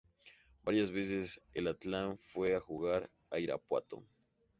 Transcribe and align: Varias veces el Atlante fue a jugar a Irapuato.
Varias 0.63 0.89
veces 0.89 1.39
el 1.53 1.67
Atlante 1.67 2.19
fue 2.33 2.55
a 2.55 2.59
jugar 2.59 3.11
a 3.29 3.37
Irapuato. 3.37 4.03